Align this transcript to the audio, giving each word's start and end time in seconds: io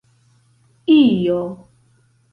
io 0.87 1.39